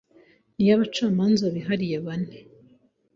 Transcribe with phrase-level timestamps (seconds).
[0.55, 2.37] n’iy’abacamanza bihariye bane